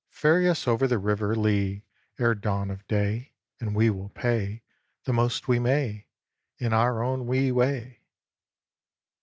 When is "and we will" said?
3.59-4.09